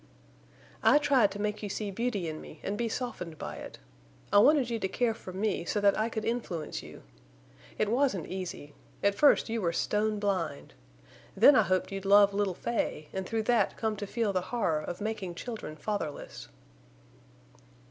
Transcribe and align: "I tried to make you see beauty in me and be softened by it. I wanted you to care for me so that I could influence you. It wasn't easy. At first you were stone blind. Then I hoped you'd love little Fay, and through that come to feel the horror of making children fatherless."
"I 0.81 0.97
tried 0.97 1.29
to 1.29 1.39
make 1.39 1.61
you 1.61 1.69
see 1.69 1.91
beauty 1.91 2.27
in 2.27 2.41
me 2.41 2.59
and 2.63 2.75
be 2.75 2.89
softened 2.89 3.37
by 3.37 3.57
it. 3.57 3.77
I 4.33 4.39
wanted 4.39 4.67
you 4.71 4.79
to 4.79 4.87
care 4.87 5.13
for 5.13 5.31
me 5.31 5.63
so 5.63 5.79
that 5.79 5.95
I 5.95 6.09
could 6.09 6.25
influence 6.25 6.81
you. 6.81 7.03
It 7.77 7.87
wasn't 7.87 8.25
easy. 8.25 8.73
At 9.03 9.13
first 9.13 9.47
you 9.47 9.61
were 9.61 9.71
stone 9.71 10.17
blind. 10.17 10.73
Then 11.37 11.55
I 11.55 11.61
hoped 11.61 11.91
you'd 11.91 12.03
love 12.05 12.33
little 12.33 12.55
Fay, 12.55 13.09
and 13.13 13.27
through 13.27 13.43
that 13.43 13.77
come 13.77 13.95
to 13.97 14.07
feel 14.07 14.33
the 14.33 14.41
horror 14.49 14.81
of 14.81 15.01
making 15.01 15.35
children 15.35 15.75
fatherless." 15.75 16.47